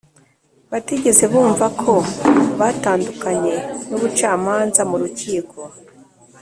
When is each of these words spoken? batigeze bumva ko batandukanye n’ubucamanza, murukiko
batigeze 0.71 1.23
bumva 1.31 1.65
ko 1.81 1.93
batandukanye 2.59 3.55
n’ubucamanza, 3.89 4.81
murukiko 4.89 5.59